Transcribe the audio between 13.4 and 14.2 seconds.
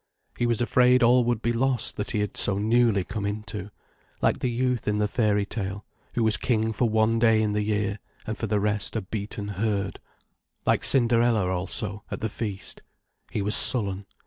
was sullen.